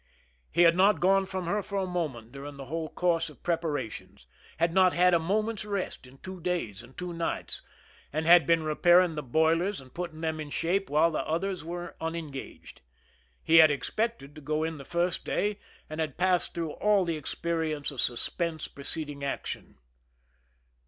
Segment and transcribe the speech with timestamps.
[0.51, 4.25] He had not gone from her for a moment during the whole course of preparations,
[4.57, 7.61] had not had a moment's rest in two days and two nights,
[8.11, 11.95] and had been repairing the boilers and putting them in shape while the others were
[12.01, 12.81] unengaged.
[13.43, 17.21] He had expected to go in the first day and had passed through all the
[17.21, 19.77] experi ence of suspense preceding action.